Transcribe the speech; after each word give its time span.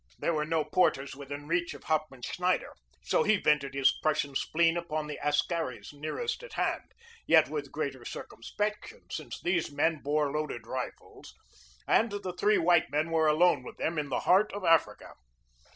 There 0.17 0.33
were 0.33 0.45
no 0.45 0.63
porters 0.65 1.15
within 1.15 1.47
reach 1.47 1.75
of 1.75 1.83
Hauptmann 1.83 2.23
Schneider 2.23 2.73
so 3.03 3.21
he 3.21 3.35
vented 3.35 3.75
his 3.75 3.93
Prussian 4.01 4.33
spleen 4.33 4.75
upon 4.75 5.05
the 5.05 5.19
askaris 5.21 5.93
nearest 5.93 6.41
at 6.41 6.53
hand, 6.53 6.91
yet 7.27 7.49
with 7.49 7.71
greater 7.71 8.03
circumspection 8.03 9.01
since 9.11 9.39
these 9.39 9.71
men 9.71 9.99
bore 10.01 10.31
loaded 10.31 10.65
rifles 10.65 11.35
and 11.87 12.09
the 12.11 12.33
three 12.33 12.57
white 12.57 12.89
men 12.89 13.11
were 13.11 13.27
alone 13.27 13.61
with 13.61 13.77
them 13.77 13.99
in 13.99 14.09
the 14.09 14.21
heart 14.21 14.51
of 14.53 14.63
Africa. 14.65 15.13